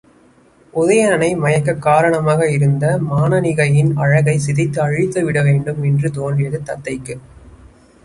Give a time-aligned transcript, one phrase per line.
[0.73, 7.17] உதயணனை மயக்கக் காரணமாக இருந்த மானனீகையின் அழகைச் சிதைத்து அழித்துவிட வேண்டும் என்று தோன்றியது தத்தைக்கு.